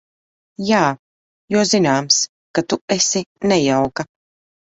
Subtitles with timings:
[0.67, 0.79] Jā,
[1.55, 2.17] jo zināms,
[2.59, 4.09] ka tu esi nejauka.